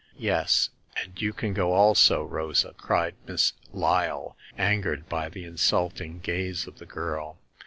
[0.31, 6.65] "Yes, and you can go also, Rosa," cried Miss Lyle, angered by the insulting gaze
[6.65, 7.37] of the girl.